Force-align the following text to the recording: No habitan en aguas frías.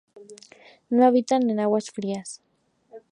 No 0.89 1.05
habitan 1.05 1.47
en 1.51 1.59
aguas 1.59 1.91
frías. 1.91 2.41